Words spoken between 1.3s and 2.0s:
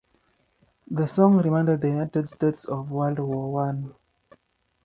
reminded the